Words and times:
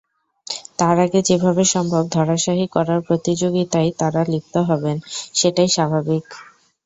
তার 0.79 0.97
আগে 0.99 1.19
যেভাবে 1.27 1.63
সম্ভব 1.73 2.03
ধরাশায়ী 2.15 2.65
করার 2.67 2.99
প্রতিযোগিতায় 3.07 3.89
তাঁরা 3.99 4.21
লিপ্ত 4.31 4.55
হবেন, 4.69 4.97
সেটাই 5.35 5.69
স্বাভাবিক। 5.69 6.25